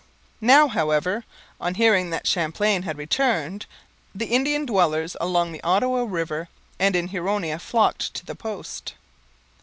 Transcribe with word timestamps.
Now, 0.41 0.67
however, 0.67 1.25
on 1.59 1.75
hearing 1.75 2.09
that 2.09 2.25
Champlain 2.25 2.81
had 2.81 2.97
returned, 2.97 3.67
the 4.15 4.25
Indian 4.25 4.65
dwellers 4.65 5.15
along 5.21 5.51
the 5.51 5.61
Ottawa 5.63 6.05
river 6.05 6.49
and 6.79 6.95
in 6.95 7.09
Huronia 7.09 7.59
flocked 7.59 8.15
to 8.15 8.25
the 8.25 8.33
post. 8.33 8.95